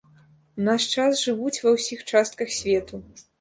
У 0.61 0.63
наш 0.67 0.87
час 0.93 1.21
жывуць 1.25 1.61
ва 1.67 1.75
ўсіх 1.75 1.99
частках 2.11 2.57
свету. 2.57 3.03